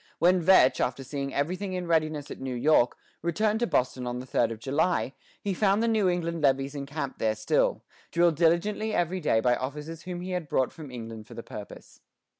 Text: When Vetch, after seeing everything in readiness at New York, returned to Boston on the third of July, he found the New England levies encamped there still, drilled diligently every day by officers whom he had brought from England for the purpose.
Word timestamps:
When 0.17 0.41
Vetch, 0.41 0.81
after 0.81 1.03
seeing 1.03 1.31
everything 1.31 1.73
in 1.73 1.85
readiness 1.85 2.31
at 2.31 2.39
New 2.41 2.55
York, 2.55 2.97
returned 3.21 3.59
to 3.59 3.67
Boston 3.67 4.07
on 4.07 4.17
the 4.17 4.25
third 4.25 4.51
of 4.51 4.57
July, 4.59 5.13
he 5.43 5.53
found 5.53 5.83
the 5.83 5.87
New 5.87 6.09
England 6.09 6.41
levies 6.41 6.73
encamped 6.73 7.19
there 7.19 7.35
still, 7.35 7.83
drilled 8.09 8.35
diligently 8.35 8.95
every 8.95 9.19
day 9.19 9.39
by 9.41 9.55
officers 9.55 10.01
whom 10.01 10.21
he 10.21 10.31
had 10.31 10.49
brought 10.49 10.71
from 10.73 10.89
England 10.89 11.27
for 11.27 11.35
the 11.35 11.43
purpose. 11.43 11.99